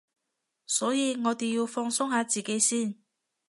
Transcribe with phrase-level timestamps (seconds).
[0.65, 2.95] 所以我哋要放鬆下自己先